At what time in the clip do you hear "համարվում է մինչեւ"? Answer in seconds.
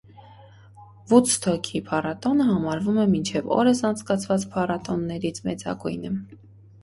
2.47-3.53